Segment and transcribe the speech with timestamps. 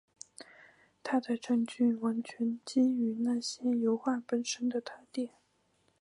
[1.03, 5.35] 他的证据完全基于那些油画本身的特点。